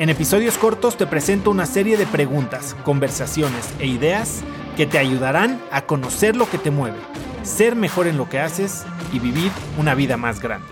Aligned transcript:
En 0.00 0.08
episodios 0.08 0.56
cortos 0.56 0.96
te 0.96 1.06
presento 1.06 1.50
una 1.50 1.66
serie 1.66 1.98
de 1.98 2.06
preguntas, 2.06 2.74
conversaciones 2.84 3.70
e 3.80 3.86
ideas 3.86 4.42
que 4.74 4.86
te 4.86 4.96
ayudarán 4.96 5.60
a 5.70 5.84
conocer 5.84 6.36
lo 6.36 6.48
que 6.48 6.56
te 6.56 6.70
mueve, 6.70 6.96
ser 7.42 7.76
mejor 7.76 8.06
en 8.06 8.16
lo 8.16 8.26
que 8.26 8.38
haces 8.38 8.86
y 9.12 9.18
vivir 9.18 9.52
una 9.78 9.94
vida 9.94 10.16
más 10.16 10.40
grande. 10.40 10.66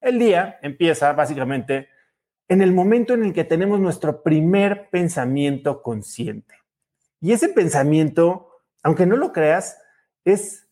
El 0.00 0.18
día 0.18 0.58
empieza 0.62 1.12
básicamente 1.12 1.90
en 2.48 2.62
el 2.62 2.72
momento 2.72 3.12
en 3.12 3.22
el 3.22 3.34
que 3.34 3.44
tenemos 3.44 3.80
nuestro 3.80 4.22
primer 4.22 4.88
pensamiento 4.88 5.82
consciente. 5.82 6.54
Y 7.20 7.32
ese 7.32 7.50
pensamiento, 7.50 8.62
aunque 8.82 9.04
no 9.04 9.18
lo 9.18 9.30
creas, 9.30 9.76
es 10.24 10.69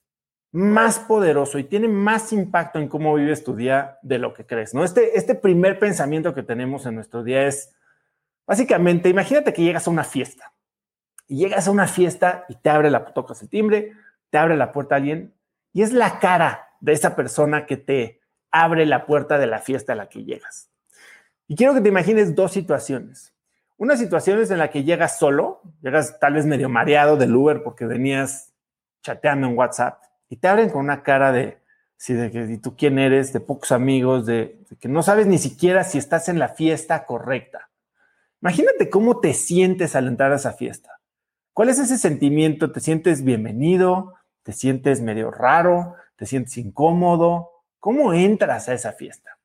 más 0.51 0.99
poderoso 0.99 1.59
y 1.59 1.65
tiene 1.65 1.89
más 1.89 2.33
impacto 2.33 2.79
en 2.79 2.89
cómo 2.89 3.15
vives 3.15 3.45
tu 3.45 3.55
día 3.55 3.99
de 4.03 4.19
lo 4.19 4.33
que 4.33 4.47
crees, 4.47 4.73
¿no? 4.73 4.85
Este, 4.85 5.19
este 5.19 5.35
primer 5.35 5.79
pensamiento 5.79 6.35
que 6.35 6.43
tenemos 6.43 6.87
en 6.87 6.95
nuestro 6.95 7.23
día 7.23 7.47
es, 7.47 7.75
básicamente, 8.47 9.09
imagínate 9.09 9.53
que 9.53 9.63
llegas 9.63 9.87
a 9.87 9.91
una 9.91 10.05
fiesta 10.05 10.55
y 11.27 11.37
llegas 11.37 11.69
a 11.69 11.71
una 11.71 11.87
fiesta 11.87 12.47
y 12.49 12.55
te 12.57 12.71
abre 12.71 12.91
la, 12.91 13.05
tocas 13.13 13.43
el 13.43 13.51
timbre, 13.51 13.93
te 14.31 14.39
abre 14.39 14.57
la 14.57 14.73
puerta 14.73 14.97
alguien 14.97 15.35
y 15.73 15.83
es 15.83 15.93
la 15.93 16.19
cara 16.19 16.69
de 16.81 16.93
esa 16.93 17.15
persona 17.15 17.67
que 17.67 17.77
te 17.77 18.21
abre 18.51 18.87
la 18.87 19.05
puerta 19.05 19.39
de 19.39 19.47
la 19.47 19.59
fiesta 19.59 19.93
a 19.93 19.97
la 19.97 20.09
que 20.09 20.25
llegas. 20.25 20.71
Y 21.47 21.57
quiero 21.57 21.75
que 21.75 21.83
te 21.83 21.89
imagines 21.89 22.35
dos 22.35 22.53
situaciones. 22.53 23.35
Una 23.77 23.97
situación 23.97 24.41
es 24.41 24.51
en 24.51 24.59
la 24.59 24.71
que 24.71 24.83
llegas 24.83 25.19
solo, 25.19 25.63
llegas 25.83 26.19
tal 26.19 26.35
vez 26.35 26.47
medio 26.47 26.69
mareado 26.69 27.17
del 27.17 27.37
Uber 27.37 27.63
porque 27.63 27.85
venías 27.85 28.55
chateando 29.03 29.47
en 29.47 29.57
WhatsApp 29.57 30.08
y 30.29 30.37
te 30.37 30.49
abren 30.49 30.71
con 30.71 30.85
una 30.85 31.03
cara 31.03 31.33
de, 31.33 31.59
sí, 31.97 32.15
de 32.15 32.31
que 32.31 32.45
¿y 32.45 32.59
tú 32.59 32.77
quién 32.77 32.99
eres, 32.99 33.33
de 33.33 33.41
pocos 33.41 33.73
amigos, 33.73 34.27
de, 34.27 34.59
que 34.81 34.89
no 34.89 35.03
sabes 35.03 35.27
ni 35.27 35.39
siquiera 35.39 35.85
si 35.85 35.99
estás 35.99 36.29
en 36.29 36.39
la 36.39 36.49
fiesta 36.49 37.05
correcta. 37.05 37.71
Imagínate 38.41 38.89
cómo 38.89 39.21
te 39.21 39.35
sientes 39.35 39.97
al 39.97 40.07
entrar 40.07 40.33
a 40.33 40.37
esa 40.37 40.53
fiesta. 40.53 41.01
¿Cuál 41.53 41.71
es 41.71 41.79
ese 41.79 41.99
sentimiento? 41.99 42.71
¿Te 42.71 42.81
sientes 42.81 43.25
bienvenido? 43.25 44.15
¿Te 44.45 44.53
sientes 44.53 45.01
medio 45.01 45.31
raro? 45.31 45.97
¿Te 46.17 46.25
sientes 46.25 46.57
incómodo? 46.57 47.51
¿Cómo 47.81 48.13
entras 48.15 48.69
a 48.69 48.75
esa 48.75 48.93
fiesta? 48.93 49.39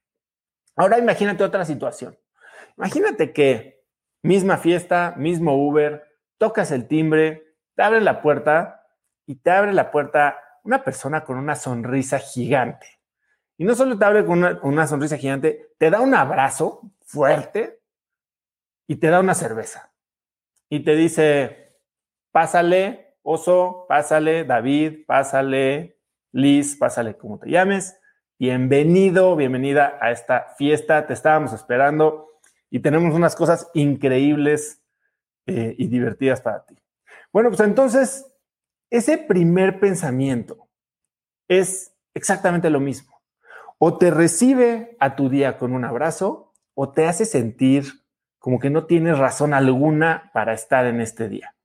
Ahora 0.76 1.00
imagínate 1.00 1.44
otra 1.44 1.66
situación. 1.66 2.18
Imagínate 2.78 3.34
que 3.34 3.84
misma 4.22 4.58
fiesta, 4.58 5.14
mismo 5.18 5.56
Uber, 5.56 6.04
tocas 6.38 6.72
el 6.72 6.88
timbre, 6.88 7.56
te 7.76 7.84
abre 7.84 8.02
la 8.02 8.22
puerta 8.22 8.86
y 9.26 9.36
te 9.36 9.52
abre 9.52 9.74
la 9.74 9.92
puerta 9.92 10.38
una 10.64 10.84
persona 10.84 11.24
con 11.24 11.38
una 11.38 11.56
sonrisa 11.56 12.20
gigante. 12.20 12.88
Y 13.58 13.66
no 13.66 13.76
solo 13.76 13.98
te 13.98 14.06
abre 14.06 14.26
con 14.26 14.40
una, 14.40 14.60
una 14.64 14.88
sonrisa 14.88 15.18
gigante, 15.18 15.74
te 15.78 15.90
da 15.90 16.02
un 16.02 16.16
abrazo 16.16 16.82
fuerte 17.06 17.82
y 18.88 18.96
te 18.96 19.08
da 19.08 19.20
una 19.20 19.36
cerveza. 19.36 19.94
Y 20.70 20.84
te 20.84 20.96
dice, 20.96 21.78
pásale, 22.32 23.04
Oso, 23.26 23.86
pásale, 23.88 24.44
David, 24.44 25.06
pásale, 25.06 25.98
Liz, 26.34 26.76
pásale 26.76 27.16
como 27.16 27.40
te 27.40 27.50
llames. 27.50 27.98
Bienvenido, 28.38 29.38
bienvenida 29.38 29.98
a 30.02 30.12
esta 30.12 30.48
fiesta. 30.58 31.08
Te 31.08 31.14
estábamos 31.14 31.54
esperando 31.54 32.28
y 32.70 32.80
tenemos 32.80 33.16
unas 33.16 33.36
cosas 33.38 33.70
increíbles 33.74 34.84
eh, 35.46 35.74
y 35.78 35.88
divertidas 35.88 36.42
para 36.42 36.66
ti. 36.66 36.76
Bueno, 37.32 37.50
pues 37.50 37.62
entonces, 37.62 38.33
ese 38.94 39.18
primer 39.18 39.80
pensamiento 39.80 40.70
es 41.48 41.96
exactamente 42.14 42.70
lo 42.70 42.80
mismo. 42.80 43.24
O 43.80 43.98
te 43.98 44.12
recibe 44.12 44.96
a 45.00 45.16
tu 45.16 45.30
día 45.30 45.58
con 45.58 45.74
un 45.74 45.84
abrazo 45.84 46.54
o 46.76 46.92
te 46.92 47.08
hace 47.08 47.26
sentir 47.26 47.86
como 48.38 48.60
que 48.60 48.70
no 48.70 48.86
tienes 48.86 49.18
razón 49.18 49.56
alguna 49.56 50.30
para 50.32 50.54
estar 50.54 50.86
en 50.86 51.02
este 51.02 51.28
día. 51.28 51.56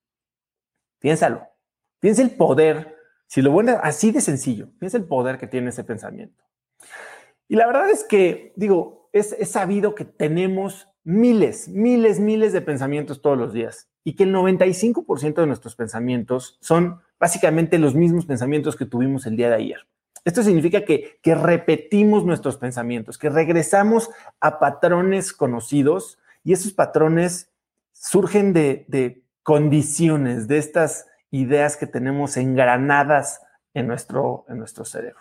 Piénsalo. 1.01 1.47
Piensa 2.01 2.23
el 2.23 2.31
poder, 2.31 2.97
si 3.27 3.43
lo 3.43 3.51
bueno, 3.51 3.79
así 3.83 4.11
de 4.11 4.23
sencillo, 4.23 4.71
piensa 4.79 4.97
el 4.97 5.05
poder 5.05 5.37
que 5.37 5.47
tiene 5.47 5.69
ese 5.69 5.85
pensamiento. 5.85 6.43
Y 7.47 7.57
la 7.57 7.67
verdad 7.67 7.91
es 7.91 8.05
que, 8.05 8.55
digo, 8.57 9.11
es, 9.13 9.37
es 9.39 9.51
sabido 9.51 9.95
que 9.95 10.07
tenemos 10.07 10.89
miles, 11.05 11.69
miles, 11.69 12.21
miles 12.21 12.55
de 12.55 12.63
pensamientos 12.63 13.21
todos 13.21 13.37
los 13.37 13.53
días 13.53 13.91
y 14.03 14.15
que 14.15 14.23
el 14.23 14.35
95% 14.35 15.35
de 15.35 15.47
nuestros 15.47 15.77
pensamientos 15.77 16.57
son 16.63 17.03
básicamente 17.19 17.79
los 17.79 17.95
mismos 17.95 18.27
pensamientos 18.27 18.77
que 18.77 18.87
tuvimos 18.87 19.27
el 19.27 19.37
día 19.37 19.49
de 19.49 19.57
ayer. 19.57 19.87
Esto 20.25 20.43
significa 20.43 20.85
que, 20.85 21.19
que 21.23 21.35
repetimos 21.35 22.25
nuestros 22.25 22.57
pensamientos, 22.57 23.19
que 23.19 23.31
regresamos 23.31 24.11
a 24.41 24.59
patrones 24.59 25.33
conocidos 25.33 26.19
y 26.45 26.53
esos 26.53 26.73
patrones 26.73 27.51
surgen 27.93 28.53
de, 28.53 28.85
de 28.89 29.23
condiciones, 29.43 30.49
de 30.49 30.59
estas 30.59 31.07
ideas 31.31 31.77
que 31.77 31.87
tenemos 31.87 32.37
engranadas 32.37 33.41
en 33.75 33.87
nuestro, 33.87 34.45
en 34.49 34.59
nuestro 34.59 34.85
cerebro. 34.85 35.21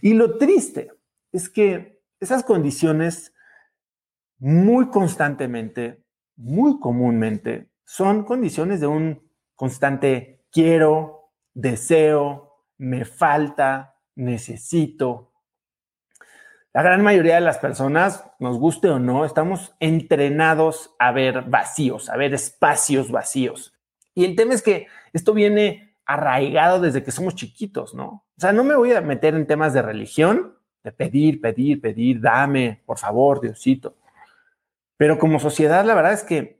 Y 0.00 0.14
lo 0.14 0.38
triste 0.38 0.92
es 1.32 1.48
que 1.48 2.00
esas 2.18 2.42
condiciones 2.42 3.32
muy 4.38 4.88
constantemente, 4.88 6.02
muy 6.36 6.80
comúnmente, 6.80 7.68
son 7.84 8.24
condiciones 8.24 8.80
de 8.80 8.86
un 8.86 9.22
constante 9.54 10.40
quiero, 10.50 11.19
deseo, 11.54 12.64
me 12.78 13.04
falta, 13.04 13.96
necesito. 14.14 15.32
La 16.72 16.82
gran 16.82 17.02
mayoría 17.02 17.34
de 17.34 17.40
las 17.40 17.58
personas, 17.58 18.24
nos 18.38 18.58
guste 18.58 18.88
o 18.88 18.98
no, 18.98 19.24
estamos 19.24 19.74
entrenados 19.80 20.94
a 20.98 21.10
ver 21.10 21.42
vacíos, 21.42 22.08
a 22.08 22.16
ver 22.16 22.32
espacios 22.32 23.10
vacíos. 23.10 23.74
Y 24.14 24.24
el 24.24 24.36
tema 24.36 24.54
es 24.54 24.62
que 24.62 24.86
esto 25.12 25.34
viene 25.34 25.96
arraigado 26.06 26.80
desde 26.80 27.02
que 27.02 27.10
somos 27.10 27.34
chiquitos, 27.34 27.94
¿no? 27.94 28.24
O 28.36 28.40
sea, 28.40 28.52
no 28.52 28.64
me 28.64 28.74
voy 28.74 28.92
a 28.92 29.00
meter 29.00 29.34
en 29.34 29.46
temas 29.46 29.72
de 29.72 29.82
religión, 29.82 30.56
de 30.82 30.92
pedir, 30.92 31.40
pedir, 31.40 31.80
pedir, 31.80 32.20
dame, 32.20 32.82
por 32.86 32.98
favor, 32.98 33.40
Diosito. 33.40 33.96
Pero 34.96 35.18
como 35.18 35.40
sociedad, 35.40 35.84
la 35.84 35.94
verdad 35.94 36.12
es 36.12 36.22
que 36.22 36.59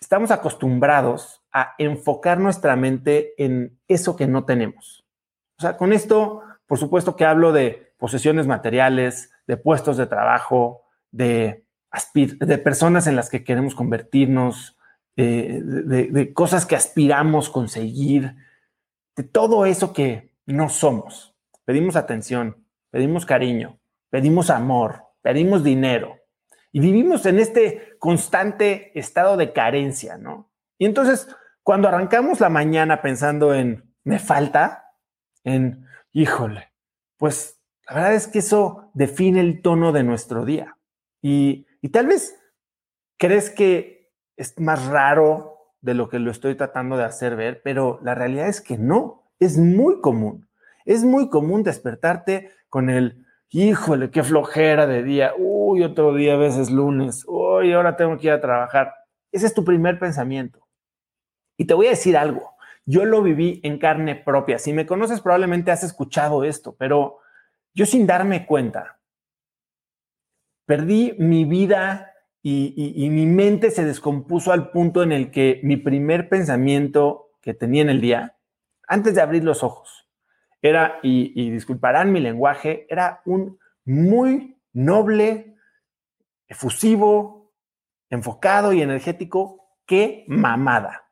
estamos 0.00 0.30
acostumbrados 0.30 1.42
a 1.52 1.74
enfocar 1.78 2.38
nuestra 2.38 2.76
mente 2.76 3.34
en 3.42 3.78
eso 3.88 4.16
que 4.16 4.26
no 4.26 4.44
tenemos. 4.44 5.04
O 5.58 5.62
sea, 5.62 5.76
con 5.76 5.92
esto, 5.92 6.42
por 6.66 6.78
supuesto 6.78 7.16
que 7.16 7.24
hablo 7.24 7.52
de 7.52 7.92
posesiones 7.98 8.46
materiales, 8.46 9.30
de 9.46 9.56
puestos 9.56 9.96
de 9.96 10.06
trabajo, 10.06 10.82
de, 11.10 11.64
de 12.14 12.58
personas 12.58 13.06
en 13.06 13.16
las 13.16 13.28
que 13.28 13.44
queremos 13.44 13.74
convertirnos, 13.74 14.76
eh, 15.16 15.60
de, 15.62 16.32
cosas 16.32 16.64
que 16.64 16.76
aspiramos 16.76 17.50
conseguir, 17.50 18.36
de 19.16 19.22
todo 19.24 19.66
eso 19.66 19.92
que 19.92 20.32
no 20.46 20.68
somos. 20.68 21.34
Pedimos 21.64 21.96
atención, 21.96 22.64
pedimos 22.90 23.26
cariño, 23.26 23.78
pedimos 24.08 24.48
amor, 24.48 25.04
pedimos 25.20 25.62
dinero 25.62 26.19
y 26.72 26.80
vivimos 26.80 27.26
en 27.26 27.38
este 27.38 27.96
constante 27.98 28.98
estado 28.98 29.36
de 29.36 29.52
carencia, 29.52 30.18
¿no? 30.18 30.50
Y 30.78 30.86
entonces, 30.86 31.28
cuando 31.62 31.88
arrancamos 31.88 32.40
la 32.40 32.48
mañana 32.48 33.02
pensando 33.02 33.54
en 33.54 33.90
me 34.04 34.18
falta, 34.18 34.94
en 35.44 35.86
híjole, 36.12 36.72
pues 37.16 37.60
la 37.88 37.94
verdad 37.94 38.14
es 38.14 38.28
que 38.28 38.38
eso 38.38 38.90
define 38.94 39.40
el 39.40 39.62
tono 39.62 39.92
de 39.92 40.04
nuestro 40.04 40.44
día. 40.44 40.78
Y, 41.20 41.66
tal 41.92 42.06
vez 42.06 42.38
crees 43.18 43.50
que 43.50 44.12
es 44.36 44.58
más 44.58 44.86
raro 44.86 45.74
de 45.80 45.94
lo 45.94 46.08
que 46.08 46.18
lo 46.18 46.30
estoy 46.30 46.54
tratando 46.54 46.96
de 46.96 47.04
hacer 47.04 47.36
ver, 47.36 47.62
pero 47.62 48.00
la 48.02 48.14
realidad 48.14 48.48
es 48.48 48.60
que 48.60 48.78
no, 48.78 49.30
es 49.38 49.58
muy 49.58 50.00
común. 50.00 50.48
Es 50.84 51.04
muy 51.04 51.28
común 51.28 51.62
despertarte 51.62 52.52
con 52.68 52.90
el, 52.90 53.26
híjole, 53.50 54.10
qué 54.10 54.22
flojera 54.22 54.86
de 54.86 55.02
día, 55.02 55.32
uy, 55.36 55.82
otro 55.82 56.14
día 56.14 56.34
a 56.34 56.38
veces 56.38 56.70
lunes, 56.70 57.24
uy, 57.26 57.72
ahora 57.72 57.96
tengo 57.96 58.16
que 58.16 58.28
ir 58.28 58.32
a 58.32 58.40
trabajar. 58.40 58.94
Ese 59.32 59.46
es 59.46 59.54
tu 59.54 59.64
primer 59.64 59.98
pensamiento. 59.98 60.66
Y 61.56 61.66
te 61.66 61.74
voy 61.74 61.86
a 61.86 61.90
decir 61.90 62.16
algo, 62.16 62.54
yo 62.86 63.04
lo 63.04 63.22
viví 63.22 63.60
en 63.62 63.78
carne 63.78 64.16
propia. 64.16 64.58
Si 64.58 64.72
me 64.72 64.86
conoces, 64.86 65.20
probablemente 65.20 65.70
has 65.70 65.84
escuchado 65.84 66.44
esto, 66.44 66.74
pero 66.78 67.18
yo 67.74 67.86
sin 67.86 68.06
darme 68.06 68.46
cuenta, 68.46 68.98
perdí 70.66 71.14
mi 71.18 71.44
vida 71.44 72.14
y, 72.42 73.08
mi 73.10 73.26
mente 73.26 73.70
se 73.70 73.84
descompuso 73.84 74.52
al 74.52 74.70
punto 74.70 75.02
en 75.02 75.12
el 75.12 75.30
que 75.30 75.60
mi 75.62 75.76
primer 75.76 76.28
pensamiento 76.28 77.32
que 77.42 77.54
tenía 77.54 77.82
en 77.82 77.90
el 77.90 78.00
día 78.00 78.36
antes 78.88 79.14
de 79.14 79.20
abrir 79.20 79.44
los 79.44 79.62
ojos. 79.62 80.09
Era, 80.62 80.98
y, 81.02 81.50
disculparán 81.50 82.12
mi 82.12 82.20
lenguaje, 82.20 82.86
era 82.90 83.22
un 83.24 83.58
muy 83.84 84.58
noble, 84.72 85.56
efusivo, 86.46 87.52
enfocado 88.10 88.72
y 88.72 88.82
energético. 88.82 89.76
¡Qué 89.86 90.24
mamada! 90.28 91.08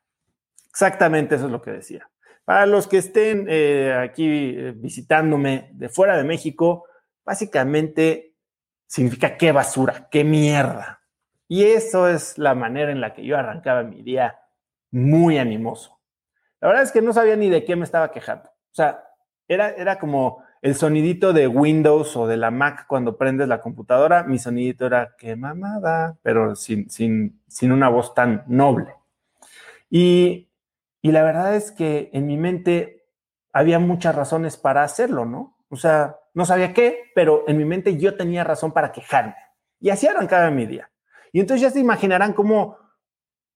Exactamente 0.68 1.36
eso 1.36 1.46
es 1.46 1.52
lo 1.52 1.62
que 1.62 1.72
decía. 1.72 2.10
Para 2.44 2.66
los 2.66 2.86
que 2.86 2.98
estén 2.98 3.46
eh, 3.48 3.94
aquí 3.98 4.26
eh, 4.26 4.72
visitándome 4.76 5.70
de 5.72 5.88
fuera 5.88 6.16
de 6.16 6.24
México, 6.24 6.84
básicamente 7.24 8.36
significa 8.86 9.36
qué 9.36 9.52
basura, 9.52 10.08
qué 10.10 10.24
mierda. 10.24 11.02
Y 11.46 11.64
eso 11.64 12.08
es 12.08 12.36
la 12.38 12.54
manera 12.54 12.92
en 12.92 13.00
la 13.00 13.14
que 13.14 13.24
yo 13.24 13.36
arrancaba 13.36 13.82
mi 13.82 14.02
día 14.02 14.38
muy 14.90 15.38
animoso. 15.38 16.00
La 16.60 16.68
verdad 16.68 16.84
es 16.84 16.92
que 16.92 17.02
no 17.02 17.12
sabía 17.12 17.36
ni 17.36 17.48
de 17.48 17.64
qué 17.64 17.76
me 17.76 17.84
estaba 17.84 18.10
quejando. 18.10 18.48
O 18.48 18.74
sea, 18.74 19.07
era, 19.48 19.70
era 19.70 19.98
como 19.98 20.44
el 20.62 20.74
sonidito 20.74 21.32
de 21.32 21.48
Windows 21.48 22.16
o 22.16 22.26
de 22.26 22.36
la 22.36 22.50
Mac 22.50 22.86
cuando 22.86 23.16
prendes 23.16 23.48
la 23.48 23.60
computadora. 23.60 24.24
Mi 24.24 24.38
sonidito 24.38 24.86
era 24.86 25.14
qué 25.18 25.34
mamada, 25.34 26.16
pero 26.22 26.54
sin, 26.54 26.90
sin, 26.90 27.40
sin 27.48 27.72
una 27.72 27.88
voz 27.88 28.14
tan 28.14 28.44
noble. 28.46 28.94
Y 29.90 30.48
y 31.02 31.12
la 31.12 31.22
verdad 31.22 31.54
es 31.54 31.70
que 31.70 32.10
en 32.12 32.26
mi 32.26 32.36
mente 32.36 33.06
había 33.52 33.78
muchas 33.78 34.14
razones 34.14 34.56
para 34.56 34.82
hacerlo, 34.82 35.24
¿no? 35.24 35.56
O 35.68 35.76
sea, 35.76 36.16
no 36.34 36.44
sabía 36.44 36.74
qué, 36.74 37.10
pero 37.14 37.44
en 37.48 37.56
mi 37.56 37.64
mente 37.64 37.96
yo 37.96 38.16
tenía 38.16 38.44
razón 38.44 38.72
para 38.72 38.92
quejarme. 38.92 39.34
Y 39.80 39.90
así 39.90 40.06
arrancaba 40.06 40.50
mi 40.50 40.66
día. 40.66 40.90
Y 41.32 41.40
entonces 41.40 41.62
ya 41.62 41.70
se 41.70 41.80
imaginarán 41.80 42.32
cómo, 42.32 42.78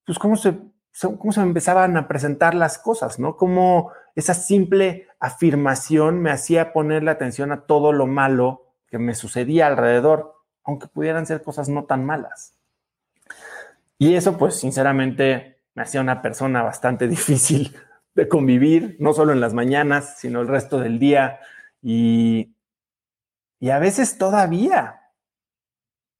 pues 0.07 0.19
cómo 0.19 0.37
se, 0.37 0.55
cómo 1.01 1.33
se 1.33 1.41
empezaban 1.41 1.97
a 1.97 2.07
presentar 2.09 2.55
las 2.55 2.79
cosas, 2.79 3.19
¿no? 3.19 3.37
Cómo 3.37 3.93
esa 4.15 4.35
simple 4.35 5.09
afirmación 5.19 6.21
me 6.21 6.31
hacía 6.31 6.73
ponerle 6.73 7.11
atención 7.11 7.53
a 7.53 7.63
todo 7.63 7.93
lo 7.93 8.07
malo 8.07 8.67
que 8.87 8.99
me 8.99 9.15
sucedía 9.15 9.67
alrededor, 9.67 10.35
aunque 10.65 10.89
pudieran 10.89 11.27
ser 11.27 11.43
cosas 11.43 11.69
no 11.69 11.85
tan 11.85 12.05
malas. 12.05 12.55
Y 13.99 14.15
eso, 14.15 14.37
pues, 14.37 14.57
sinceramente, 14.59 15.61
me 15.75 15.83
hacía 15.83 16.01
una 16.01 16.21
persona 16.21 16.63
bastante 16.63 17.09
difícil 17.09 17.75
de 18.15 18.29
convivir, 18.29 18.97
no 19.01 19.15
solo 19.15 19.33
en 19.33 19.41
las 19.41 19.55
mañanas, 19.55 20.19
sino 20.19 20.43
el 20.43 20.49
resto 20.49 20.79
del 20.79 20.99
día. 20.99 21.41
Y, 21.81 22.55
y 23.59 23.71
a 23.71 23.79
veces 23.79 24.19
todavía 24.19 25.01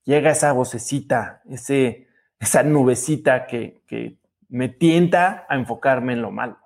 llega 0.03 0.31
esa 0.31 0.51
vocecita, 0.51 1.43
ese, 1.47 2.07
esa 2.39 2.63
nubecita 2.63 3.45
que, 3.45 3.83
que 3.85 4.17
me 4.49 4.69
tienta 4.69 5.45
a 5.49 5.55
enfocarme 5.55 6.13
en 6.13 6.21
lo 6.21 6.31
malo. 6.31 6.57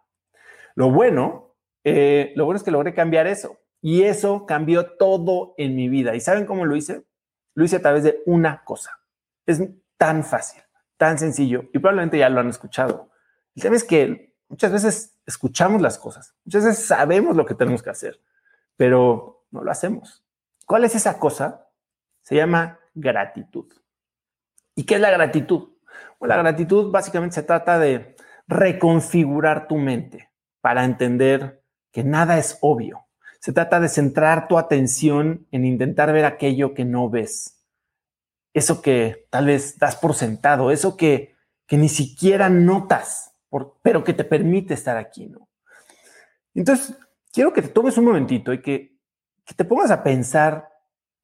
Lo 0.76 0.92
bueno, 0.92 1.56
eh, 1.84 2.34
lo 2.36 2.46
bueno 2.46 2.58
es 2.58 2.64
que 2.64 2.72
logré 2.72 2.94
cambiar 2.94 3.28
eso. 3.28 3.60
Y 3.82 4.04
eso 4.04 4.46
cambió 4.46 4.94
todo 4.98 5.54
en 5.58 5.76
mi 5.76 5.88
vida. 5.90 6.16
¿Y 6.16 6.20
saben 6.20 6.46
cómo 6.46 6.66
lo 6.66 6.76
hice? 6.76 7.06
Lo 7.54 7.64
hice 7.64 7.78
a 7.78 7.82
través 7.82 8.04
de 8.04 8.22
una 8.26 8.64
cosa. 8.64 9.00
Es 9.46 9.62
tan 9.98 10.24
fácil 10.24 10.62
tan 10.98 11.20
sencillo 11.20 11.70
y 11.74 11.80
probablemente 11.80 12.18
ya 12.18 12.30
lo 12.30 12.40
han 12.40 12.50
escuchado. 12.50 13.12
El 13.56 13.62
tema 13.62 13.76
es 13.76 13.84
que 13.84 14.36
muchas 14.50 14.72
veces 14.72 15.18
escuchamos 15.26 15.82
las 15.82 15.98
cosas, 15.98 16.36
muchas 16.44 16.66
veces 16.66 16.86
sabemos 16.86 17.36
lo 17.36 17.46
que 17.46 17.54
tenemos 17.54 17.82
que 17.82 17.92
hacer, 17.92 18.20
pero 18.76 19.46
no 19.52 19.64
lo 19.64 19.72
hacemos. 19.72 20.24
¿Cuál 20.66 20.84
es 20.84 20.96
esa 20.96 21.18
cosa? 21.18 21.70
Se 22.24 22.36
llama 22.36 22.80
gratitud. 22.94 23.72
¿Y 24.76 24.86
qué 24.86 24.96
es 24.96 25.02
la 25.02 25.12
gratitud? 25.12 25.70
Bueno, 26.20 26.36
la 26.36 26.42
gratitud 26.42 26.92
básicamente 26.92 27.36
se 27.36 27.44
trata 27.44 27.80
de 27.80 28.16
reconfigurar 28.48 29.68
tu 29.68 29.78
mente 29.78 30.30
para 30.62 30.86
entender 30.86 31.64
que 31.92 32.04
nada 32.04 32.38
es 32.38 32.58
obvio. 32.62 33.06
Se 33.40 33.54
trata 33.54 33.80
de 33.80 33.90
centrar 33.90 34.48
tu 34.48 34.58
atención 34.58 35.48
en 35.52 35.66
intentar 35.66 36.12
ver 36.12 36.26
aquello 36.26 36.74
que 36.74 36.86
no 36.86 37.10
ves 37.10 37.58
eso 38.58 38.82
que 38.82 39.28
tal 39.30 39.46
vez 39.46 39.78
das 39.78 39.96
por 39.96 40.16
sentado, 40.16 40.72
eso 40.72 40.98
que, 40.98 41.36
que 41.68 41.78
ni 41.78 41.90
siquiera 41.90 42.50
notas, 42.50 43.32
pero 43.84 44.04
que 44.04 44.14
te 44.14 44.24
permite 44.24 44.74
estar 44.74 44.98
aquí, 44.98 45.28
¿no? 45.28 45.48
Entonces, 46.56 46.98
quiero 47.32 47.54
que 47.54 47.62
te 47.62 47.68
tomes 47.68 48.00
un 48.00 48.06
momentito 48.06 48.52
y 48.52 48.62
que, 48.62 48.98
que 49.46 49.54
te 49.54 49.64
pongas 49.64 49.92
a 49.92 50.02
pensar 50.04 50.70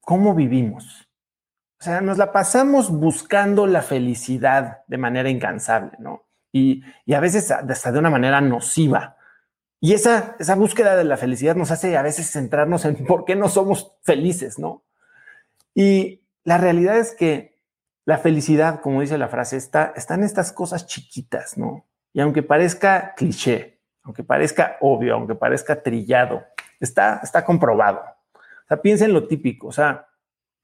cómo 0.00 0.32
vivimos. 0.32 1.03
O 1.84 1.86
sea, 1.86 2.00
nos 2.00 2.16
la 2.16 2.32
pasamos 2.32 2.90
buscando 2.90 3.66
la 3.66 3.82
felicidad 3.82 4.84
de 4.86 4.96
manera 4.96 5.28
incansable, 5.28 5.92
¿no? 5.98 6.24
Y, 6.50 6.82
y, 7.04 7.12
a 7.12 7.20
veces 7.20 7.50
hasta 7.50 7.92
de 7.92 7.98
una 7.98 8.08
manera 8.08 8.40
nociva. 8.40 9.18
Y 9.80 9.92
esa, 9.92 10.34
esa 10.38 10.54
búsqueda 10.54 10.96
de 10.96 11.04
la 11.04 11.18
felicidad 11.18 11.56
nos 11.56 11.70
hace 11.70 11.94
a 11.98 12.00
veces 12.00 12.30
centrarnos 12.30 12.86
en 12.86 13.04
por 13.04 13.26
qué 13.26 13.36
no 13.36 13.50
somos 13.50 13.98
felices, 14.02 14.58
¿no? 14.58 14.82
Y, 15.74 16.22
la 16.42 16.56
realidad 16.56 16.96
es 16.96 17.14
que 17.14 17.60
la 18.06 18.16
felicidad, 18.16 18.80
como 18.80 19.02
dice 19.02 19.18
la 19.18 19.28
frase, 19.28 19.58
está, 19.58 19.92
en 20.08 20.24
estas 20.24 20.52
cosas 20.52 20.86
chiquitas, 20.86 21.58
¿no? 21.58 21.84
Y 22.14 22.20
aunque 22.20 22.42
parezca 22.42 23.12
cliché, 23.14 23.82
aunque 24.04 24.24
parezca 24.24 24.78
obvio, 24.80 25.16
aunque 25.16 25.34
parezca 25.34 25.82
trillado, 25.82 26.44
está, 26.80 27.20
está 27.22 27.44
comprobado. 27.44 28.00
O 28.32 28.68
sea, 28.68 28.80
piensa 28.80 29.04
en 29.04 29.12
lo 29.12 29.28
típico, 29.28 29.66
o 29.66 29.72
sea, 29.72 30.08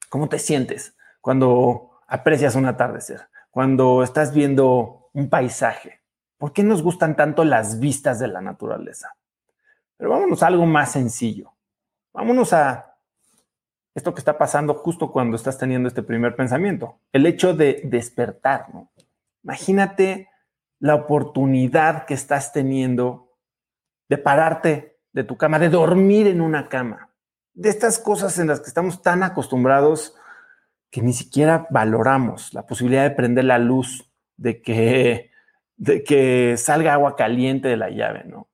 ¿cómo 0.09 0.27
te 0.27 0.39
sientes 0.39 0.95
cuando 1.21 1.91
aprecias 2.07 2.55
un 2.55 2.65
atardecer? 2.65 3.29
Cuando 3.49 4.03
estás 4.03 4.33
viendo 4.33 5.09
un 5.13 5.29
paisaje. 5.29 6.01
¿Por 6.37 6.53
qué 6.53 6.63
nos 6.63 6.81
gustan 6.81 7.15
tanto 7.15 7.45
las 7.45 7.79
vistas 7.79 8.19
de 8.19 8.27
la 8.27 8.41
naturaleza? 8.41 9.15
Pero 9.97 10.09
vámonos 10.09 10.41
a 10.41 10.47
algo 10.47 10.65
más 10.65 10.91
sencillo. 10.91 11.53
Vámonos 12.13 12.53
a 12.53 12.95
esto 13.93 14.13
que 14.13 14.19
está 14.19 14.37
pasando 14.37 14.73
justo 14.73 15.11
cuando 15.11 15.35
estás 15.35 15.57
teniendo 15.57 15.87
este 15.87 16.01
primer 16.01 16.35
pensamiento, 16.35 16.99
el 17.11 17.25
hecho 17.25 17.53
de 17.53 17.81
despertar. 17.83 18.67
Imagínate 19.43 20.29
la 20.79 20.95
oportunidad 20.95 22.05
que 22.05 22.13
estás 22.13 22.53
teniendo 22.53 23.33
de 24.09 24.17
pararte 24.17 24.99
de 25.13 25.23
tu 25.23 25.37
cama, 25.37 25.59
de 25.59 25.69
dormir 25.69 26.27
en 26.27 26.41
una 26.41 26.69
cama, 26.69 27.09
de 27.53 27.69
estas 27.69 27.99
cosas 27.99 28.39
en 28.39 28.47
las 28.47 28.61
que 28.61 28.67
estamos 28.67 29.01
tan 29.01 29.23
acostumbrados 29.23 30.15
que 30.91 31.01
ni 31.01 31.13
siquiera 31.13 31.67
valoramos 31.69 32.53
la 32.53 32.67
posibilidad 32.67 33.03
de 33.03 33.15
prender 33.15 33.45
la 33.45 33.57
luz, 33.57 34.11
de 34.35 34.61
que, 34.61 35.31
de 35.77 36.03
que 36.03 36.55
salga 36.57 36.93
agua 36.93 37.15
caliente 37.15 37.69
de 37.69 37.77
la 37.77 37.89
llave, 37.89 38.25
¿no? 38.25 38.49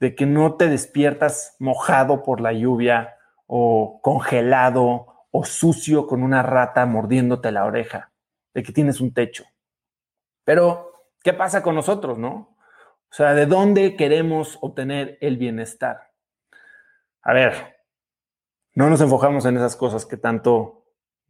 De 0.00 0.14
que 0.14 0.26
no 0.26 0.56
te 0.56 0.68
despiertas 0.68 1.56
mojado 1.60 2.22
por 2.22 2.40
la 2.40 2.52
lluvia 2.52 3.16
o 3.46 4.00
congelado 4.02 5.06
o 5.30 5.44
sucio 5.44 6.06
con 6.06 6.22
una 6.22 6.42
rata 6.42 6.84
mordiéndote 6.86 7.52
la 7.52 7.64
oreja, 7.64 8.12
de 8.52 8.62
que 8.62 8.72
tienes 8.72 9.00
un 9.00 9.14
techo. 9.14 9.44
Pero, 10.44 11.08
¿qué 11.22 11.32
pasa 11.32 11.62
con 11.62 11.74
nosotros, 11.74 12.18
no? 12.18 12.56
O 13.10 13.16
sea, 13.16 13.32
¿de 13.34 13.46
dónde 13.46 13.96
queremos 13.96 14.58
obtener 14.60 15.18
el 15.20 15.36
bienestar? 15.36 16.10
A 17.22 17.32
ver, 17.32 17.76
no 18.74 18.90
nos 18.90 19.00
enfocamos 19.00 19.46
en 19.46 19.56
esas 19.56 19.76
cosas 19.76 20.04
que 20.04 20.16
tanto 20.16 20.83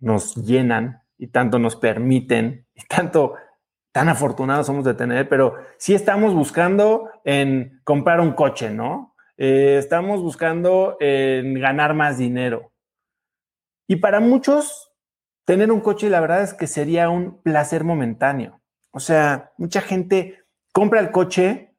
nos 0.04 0.34
llenan 0.36 1.02
y 1.16 1.28
tanto 1.28 1.58
nos 1.58 1.76
permiten 1.76 2.66
y 2.74 2.82
tanto 2.84 3.34
tan 3.92 4.08
afortunados 4.08 4.66
somos 4.66 4.84
de 4.84 4.94
tener, 4.94 5.28
pero 5.28 5.54
sí 5.78 5.94
estamos 5.94 6.34
buscando 6.34 7.10
en 7.24 7.80
comprar 7.84 8.20
un 8.20 8.32
coche, 8.32 8.70
¿no? 8.70 9.14
Eh, 9.36 9.76
estamos 9.78 10.20
buscando 10.20 10.96
en 11.00 11.54
ganar 11.54 11.94
más 11.94 12.18
dinero. 12.18 12.72
Y 13.86 13.96
para 13.96 14.20
muchos, 14.20 14.92
tener 15.44 15.70
un 15.70 15.80
coche, 15.80 16.10
la 16.10 16.20
verdad 16.20 16.42
es 16.42 16.54
que 16.54 16.66
sería 16.66 17.08
un 17.08 17.40
placer 17.42 17.84
momentáneo. 17.84 18.60
O 18.90 19.00
sea, 19.00 19.52
mucha 19.58 19.80
gente 19.80 20.44
compra 20.72 21.00
el 21.00 21.10
coche, 21.10 21.76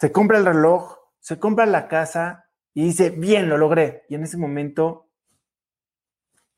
se 0.00 0.10
compra 0.10 0.38
el 0.38 0.46
reloj, 0.46 0.96
se 1.20 1.38
compra 1.38 1.66
la 1.66 1.88
casa 1.88 2.46
y 2.72 2.84
dice, 2.84 3.10
bien, 3.10 3.48
lo 3.48 3.58
logré. 3.58 4.04
Y 4.08 4.14
en 4.14 4.22
ese 4.22 4.38
momento 4.38 5.07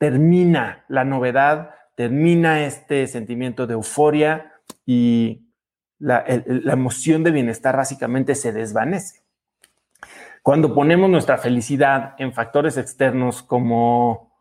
termina 0.00 0.86
la 0.88 1.04
novedad, 1.04 1.74
termina 1.94 2.64
este 2.64 3.06
sentimiento 3.06 3.66
de 3.66 3.74
euforia 3.74 4.54
y 4.86 5.46
la 5.98 6.24
emoción 6.72 7.22
de 7.22 7.30
bienestar 7.30 7.76
básicamente 7.76 8.34
se 8.34 8.52
desvanece. 8.52 9.20
Cuando 10.42 10.74
ponemos 10.74 11.10
nuestra 11.10 11.36
felicidad 11.36 12.14
en 12.16 12.32
factores 12.32 12.78
externos 12.78 13.42
como, 13.42 14.32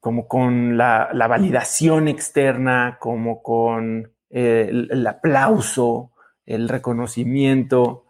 como 0.00 0.26
con 0.26 0.76
la, 0.76 1.08
validación 1.12 2.08
externa, 2.08 2.98
como 3.00 3.40
con 3.40 4.12
eh, 4.30 4.66
el, 4.68 4.88
el 4.90 5.06
aplauso, 5.06 6.10
el 6.46 6.68
reconocimiento, 6.68 8.06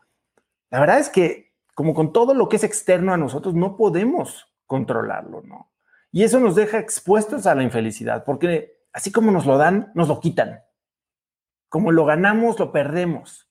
la 0.71 0.81
verdad 0.81 0.99
es 0.99 1.11
que 1.11 1.53
como 1.75 1.93
con 1.93 2.15
todo 2.15 2.33
lo 2.33 2.49
que 2.49 2.57
es 2.57 2.65
externo 2.65 3.13
a 3.13 3.19
nosotros, 3.19 3.55
no 3.55 3.77
podemos 3.77 4.51
controlarlo, 4.65 5.43
¿no? 5.43 5.71
Y 6.19 6.25
eso 6.25 6.41
nos 6.41 6.57
deja 6.57 6.81
expuestos 6.81 7.47
a 7.47 7.55
la 7.55 7.63
infelicidad, 7.63 8.25
porque 8.25 8.83
así 8.93 9.13
como 9.13 9.31
nos 9.31 9.47
lo 9.47 9.57
dan, 9.57 9.93
nos 9.95 10.09
lo 10.09 10.19
quitan. 10.19 10.65
Como 11.69 11.93
lo 11.93 12.05
ganamos, 12.07 12.59
lo 12.59 12.73
perdemos. 12.73 13.49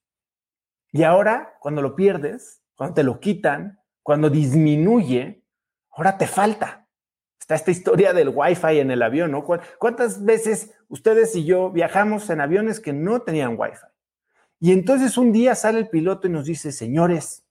Y 0.92 1.04
ahora, 1.04 1.56
cuando 1.62 1.82
lo 1.82 1.96
pierdes, 1.96 2.62
cuando 2.76 2.96
te 2.96 3.04
lo 3.04 3.22
quitan, 3.22 3.80
cuando 4.04 4.30
disminuye, 4.30 5.46
ahora 5.92 6.18
te 6.18 6.28
falta. 6.28 6.90
Está 7.40 7.56
esta 7.56 7.72
historia 7.72 8.12
del 8.12 8.34
Wi-Fi 8.36 8.80
en 8.80 8.92
el 8.92 9.02
avión, 9.02 9.32
¿no? 9.32 9.46
¿Cuántas 9.46 10.26
veces 10.26 10.74
ustedes 10.90 11.34
y 11.38 11.46
yo 11.46 11.72
viajamos 11.72 12.30
en 12.30 12.42
aviones 12.42 12.82
que 12.82 12.92
no 12.92 13.22
tenían 13.22 13.56
Wi-Fi? 13.58 13.88
Y 14.60 14.74
entonces 14.74 15.18
un 15.18 15.32
día 15.32 15.56
sale 15.56 15.80
el 15.80 15.88
piloto 15.88 16.28
y 16.28 16.32
nos 16.32 16.44
dice, 16.44 16.74
señores, 16.74 17.46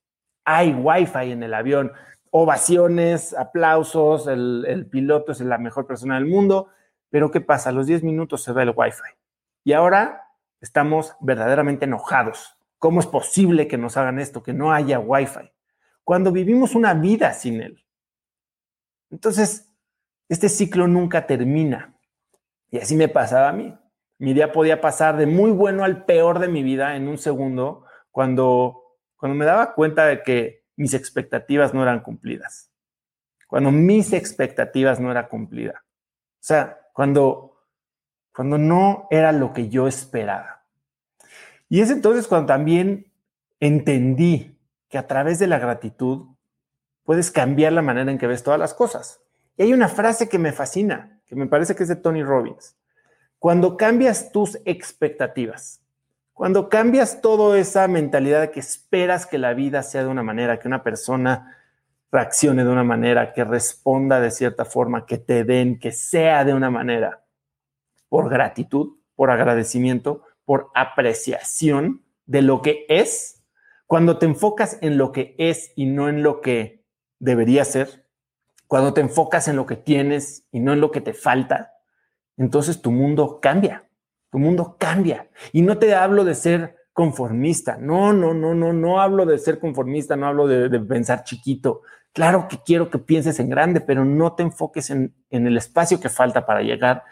hay 0.45 0.75
Wi-Fi 0.75 1.33
en 1.33 1.43
el 1.43 1.55
avión. 1.55 1.93
Ovaciones, 2.31 3.35
aplausos, 3.35 4.27
el, 4.27 4.87
piloto 4.91 5.33
es 5.33 5.41
la 5.41 5.59
mejor 5.59 5.87
persona 5.87 6.17
del 6.17 6.27
mundo. 6.27 6.69
Pero 7.11 7.31
¿qué 7.31 7.41
pasa? 7.41 7.71
A 7.71 7.73
los 7.73 7.87
10 7.87 8.03
minutos 8.03 8.43
se 8.43 8.53
va 8.53 8.63
el 8.63 8.73
Wi-Fi. 8.75 9.17
Y 9.65 9.73
ahora 9.73 10.31
estamos 10.61 11.15
verdaderamente 11.21 11.85
enojados. 11.85 12.57
¿Cómo 12.79 13.01
es 13.01 13.07
posible 13.07 13.69
que 13.69 13.79
nos 13.79 13.97
hagan 13.97 14.19
esto, 14.19 14.43
que 14.43 14.53
no 14.53 14.73
haya 14.73 14.99
Wi-Fi? 14.99 15.53
Cuando 16.05 16.31
vivimos 16.33 16.75
una 16.75 16.95
vida 16.95 17.33
sin 17.33 17.61
él. 17.61 17.85
Entonces, 19.11 19.73
este 20.29 20.49
ciclo 20.49 20.89
nunca 20.89 21.27
termina. 21.27 21.97
Y 22.71 22.79
así 22.79 22.97
me 22.97 23.09
pasaba 23.09 23.49
a 23.49 23.53
mí. 23.53 23.77
Mi 24.19 24.35
día 24.35 24.53
podía 24.53 24.81
pasar 24.81 25.17
de 25.17 25.27
muy 25.27 25.51
bueno 25.51 25.85
al 25.85 26.05
peor 26.05 26.39
de 26.39 26.49
mi 26.49 26.63
vida 26.63 26.97
en 26.97 27.07
un 27.09 27.19
segundo 27.19 27.85
cuando, 28.11 28.83
cuando 29.17 29.37
me 29.37 29.45
daba 29.45 29.75
cuenta 29.75 30.07
de 30.07 30.23
que 30.23 30.66
mis 30.77 30.95
expectativas 30.95 31.75
no 31.75 31.83
eran 31.83 32.01
cumplidas. 32.01 32.71
Cuando 33.47 33.71
mis 33.71 34.13
expectativas 34.13 35.01
no 35.01 35.11
eran 35.11 35.29
cumplidas. 35.29 35.77
O 35.77 36.47
sea, 36.47 36.79
cuando, 36.93 37.63
cuando 38.33 38.59
no 38.59 39.09
era 39.11 39.33
lo 39.33 39.53
que 39.53 39.69
yo 39.69 39.89
esperaba. 39.89 40.65
Y 41.69 41.81
es 41.81 41.91
entonces 41.91 42.29
cuando 42.29 42.47
también 42.47 43.13
entendí 43.61 44.59
que 44.89 44.99
a 44.99 45.07
través 45.07 45.39
de 45.39 45.47
la 45.47 45.59
gratitud 45.59 46.27
puedes 47.05 47.31
cambiar 47.31 47.73
la 47.73 47.83
manera 47.83 48.11
en 48.11 48.19
que 48.19 48.27
ves 48.27 48.43
todas 48.43 48.61
las 48.61 48.75
cosas. 48.75 49.21
Y 49.57 49.63
hay 49.63 49.73
una 49.73 49.89
frase 49.89 50.29
que 50.29 50.39
me 50.39 50.53
fascina, 50.53 51.21
que 51.27 51.35
me 51.35 51.47
parece 51.47 51.75
que 51.75 51.85
es 51.85 51.89
de 51.89 51.97
Tony 51.97 52.23
Robbins. 52.23 52.77
Cuando 53.39 53.77
cambias 53.77 54.33
tus 54.33 54.59
expectativas, 54.65 55.81
cuando 56.37 56.69
cambias 56.69 57.23
toda 57.23 57.59
esa 57.59 57.89
mentalidad 57.89 58.43
de 58.43 58.51
que 58.51 58.61
esperas 58.61 59.25
que 59.25 59.39
la 59.39 59.55
vida 59.55 59.83
sea 59.83 60.03
de 60.03 60.11
una 60.11 60.23
manera, 60.23 60.59
que 60.59 60.69
una 60.69 60.83
persona 60.83 61.57
reaccione 62.13 62.63
de 62.63 62.69
una 62.69 62.85
manera, 62.85 63.33
que 63.33 63.43
responda 63.43 64.21
de 64.21 64.31
cierta 64.31 64.67
forma, 64.67 65.07
que 65.07 65.17
te 65.17 65.45
den, 65.45 65.79
que 65.79 65.93
sea 65.93 66.45
de 66.45 66.53
una 66.53 66.71
manera, 66.71 67.25
por 68.11 68.29
gratitud, 68.29 68.99
por 69.15 69.31
agradecimiento, 69.31 70.25
por 70.45 70.71
apreciación 70.75 72.05
de 72.27 72.43
lo 72.43 72.61
que 72.61 72.85
es, 72.91 73.43
cuando 73.87 74.19
te 74.19 74.27
enfocas 74.27 74.77
en 74.83 74.99
lo 74.99 75.13
que 75.13 75.37
es 75.39 75.73
y 75.75 75.87
no 75.87 76.11
en 76.11 76.23
lo 76.23 76.43
que 76.43 76.85
debería 77.19 77.65
ser, 77.65 78.05
cuando 78.67 78.93
te 78.93 79.01
enfocas 79.01 79.49
en 79.49 79.57
lo 79.57 79.65
que 79.65 79.77
tienes 79.77 80.45
y 80.53 80.61
no 80.61 80.75
en 80.75 80.83
lo 80.83 80.91
que 80.91 81.01
te 81.01 81.15
falta, 81.15 81.73
entonces 82.37 82.83
tu 82.83 82.91
mundo 82.91 83.41
cambia, 83.41 83.86
tu 84.37 84.41
mundo 84.41 84.77
cambia. 84.79 85.31
Y 85.51 85.63
no 85.63 85.79
te 85.79 85.95
hablo 85.95 86.23
de 86.23 86.35
ser 86.35 86.77
conformista, 86.93 87.79
no, 87.79 88.13
no, 88.13 88.35
no, 88.35 88.55
no, 88.55 88.75
no 88.75 89.01
hablo 89.01 89.25
de 89.25 89.39
ser 89.39 89.59
conformista, 89.59 90.15
no 90.15 90.27
hablo 90.27 90.47
de, 90.47 90.79
pensar 90.81 91.25
chiquito. 91.25 91.81
Claro 92.13 92.47
que 92.47 92.59
quiero 92.63 92.91
que 92.91 92.99
pienses 92.99 93.41
en 93.41 93.49
grande, 93.49 93.81
pero 93.81 94.05
no 94.05 94.35
te 94.35 94.43
enfoques 94.43 94.91
en, 94.91 95.15
en 95.31 95.47
el 95.47 95.57
espacio 95.57 96.01
que 96.01 96.11
falta 96.11 96.45
para 96.45 96.61
llegar. 96.61 97.03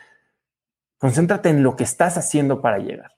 Concéntrate 0.98 1.48
en 1.48 1.62
lo 1.62 1.76
que 1.76 1.84
estás 1.84 2.18
haciendo 2.18 2.60
para 2.60 2.76
llegar. 2.76 3.16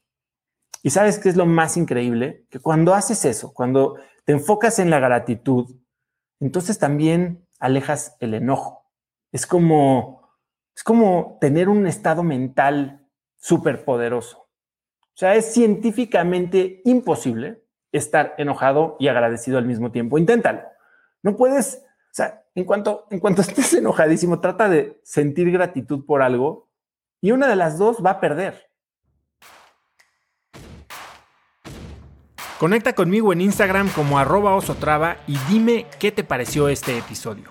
Y 0.85 0.91
sabes 0.91 1.19
qué 1.19 1.29
es 1.29 1.35
lo 1.35 1.47
más 1.47 1.77
increíble? 1.77 2.47
Que 2.49 2.61
cuando 2.61 2.95
haces 2.95 3.25
eso, 3.25 3.53
cuando 3.53 3.97
te 4.25 4.31
enfocas 4.31 4.79
en 4.79 4.91
la 4.91 5.01
gratitud, 5.01 5.81
entonces 6.39 6.79
también 6.79 7.45
alejas 7.59 8.17
el 8.21 8.35
enojo. 8.35 8.89
Es 9.33 9.49
como, 9.49 10.31
es 10.77 10.85
como 10.85 11.39
tener 11.41 11.69
un 11.69 11.89
estado 11.89 12.23
mental 12.23 13.03
súper 13.37 13.85
poderoso. 13.85 14.49
O 15.17 15.19
sea, 15.19 15.35
es 15.35 15.53
científicamente 15.53 16.83
imposible 16.85 17.63
estar 17.93 18.35
enojado 18.39 18.97
y 18.99 19.09
agradecido 19.09 19.59
al 19.59 19.65
mismo 19.65 19.91
tiempo. 19.91 20.19
Inténtalo. 20.19 20.63
No 21.23 21.37
puedes, 21.37 21.83
o 21.85 22.13
sea, 22.15 22.45
en 22.55 22.65
cuanto, 22.65 23.07
en 23.11 23.21
cuanto 23.21 23.43
estés 23.43 23.75
enojadísimo, 23.75 24.41
trata 24.41 24.69
de 24.69 25.01
sentir 25.05 25.51
gratitud 25.51 26.05
por 26.05 26.23
algo 26.23 26.69
y 27.21 27.31
una 27.31 27.49
de 27.49 27.57
las 27.57 27.79
dos 27.79 28.05
va 28.05 28.11
a 28.11 28.21
perder. 28.21 28.71
Conecta 32.59 32.95
conmigo 32.95 33.35
en 33.35 33.43
Instagram 33.43 33.91
como 33.91 34.19
arroba 34.19 34.55
osotrava 34.55 35.19
y 35.27 35.37
dime 35.51 35.87
qué 35.99 36.11
te 36.11 36.25
pareció 36.25 36.69
este 36.69 36.97
episodio. 36.97 37.51